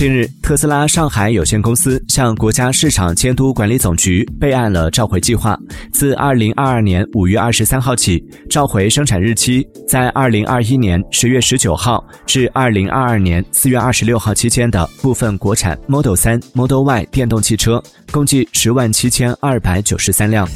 [0.00, 5.54] 近日特斯拉上海有限公司向国家市场监督管理总局备案了召回计划
[5.92, 8.18] 自二零二二年五月二十三号起
[8.48, 20.48] 召回生产日期在二零二一年十月十九号至二零二二年四月二十六号期间的部分国产 model 三 model y 电动汽车共计十万七千二百九十三辆。